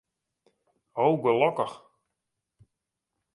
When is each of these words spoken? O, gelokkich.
O, 1.03 1.05
gelokkich. 1.25 1.75